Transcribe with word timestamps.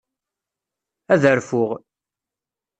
Ad 1.13 1.23
rfuɣ. 1.35 1.69